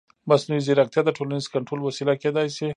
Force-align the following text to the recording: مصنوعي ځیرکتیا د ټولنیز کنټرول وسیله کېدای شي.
مصنوعي 0.29 0.61
ځیرکتیا 0.67 1.01
د 1.05 1.09
ټولنیز 1.17 1.45
کنټرول 1.53 1.79
وسیله 1.83 2.13
کېدای 2.23 2.47
شي. 2.55 2.67